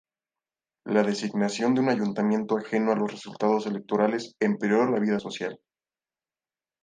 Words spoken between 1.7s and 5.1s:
de un ayuntamiento ajeno a los resultados electorales empeoró la